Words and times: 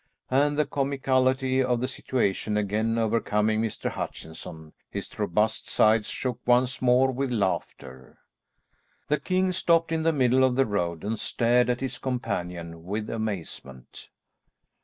And 0.31 0.57
the 0.57 0.65
comicality 0.65 1.61
of 1.63 1.79
the 1.79 1.87
situation 1.87 2.57
again 2.57 2.97
overcoming 2.97 3.61
Mr. 3.61 3.91
Hutchinson, 3.91 4.73
his 4.89 5.19
robust 5.19 5.69
sides 5.69 6.09
shook 6.09 6.39
once 6.47 6.81
more 6.81 7.11
with 7.11 7.29
laughter. 7.29 8.17
The 9.09 9.19
king 9.19 9.51
stopped 9.51 9.91
in 9.91 10.01
the 10.01 10.11
middle 10.11 10.43
of 10.43 10.55
the 10.55 10.65
road 10.65 11.03
and 11.03 11.19
stared 11.19 11.69
at 11.69 11.81
his 11.81 11.99
companion 11.99 12.83
with 12.85 13.11
amazement. 13.11 14.09